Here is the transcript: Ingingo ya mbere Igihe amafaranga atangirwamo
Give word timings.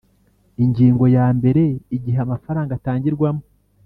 Ingingo 0.63 1.05
ya 1.15 1.27
mbere 1.37 1.61
Igihe 1.95 2.17
amafaranga 2.25 2.71
atangirwamo 2.75 3.43